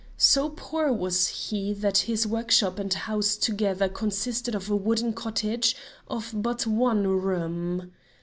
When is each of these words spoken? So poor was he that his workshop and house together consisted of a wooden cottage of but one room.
So 0.17 0.49
poor 0.49 0.91
was 0.91 1.27
he 1.27 1.73
that 1.73 1.99
his 2.09 2.25
workshop 2.25 2.79
and 2.79 2.91
house 2.91 3.35
together 3.35 3.87
consisted 3.87 4.55
of 4.55 4.67
a 4.67 4.75
wooden 4.75 5.13
cottage 5.13 5.75
of 6.09 6.33
but 6.35 6.65
one 6.65 7.05
room. 7.05 7.91